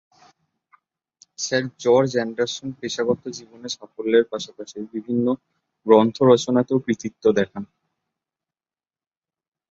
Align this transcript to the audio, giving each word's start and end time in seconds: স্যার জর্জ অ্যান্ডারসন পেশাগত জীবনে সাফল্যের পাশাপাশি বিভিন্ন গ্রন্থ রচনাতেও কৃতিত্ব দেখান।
স্যার 1.39 1.63
জর্জ 1.79 2.11
অ্যান্ডারসন 2.15 2.67
পেশাগত 2.79 3.23
জীবনে 3.37 3.67
সাফল্যের 3.69 4.25
পাশাপাশি 4.31 4.77
বিভিন্ন 4.93 5.27
গ্রন্থ 5.85 6.17
রচনাতেও 6.23 6.83
কৃতিত্ব 6.85 7.23
দেখান। 7.39 7.63